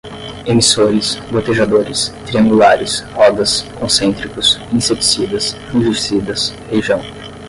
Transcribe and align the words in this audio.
emissores, 0.47 1.19
gotejadores, 1.31 2.11
triangulares, 2.25 3.05
rodas, 3.13 3.63
concêntricos, 3.79 4.59
inseticidas, 4.73 5.53
fungicidas, 5.71 6.49
feijão 6.71 6.99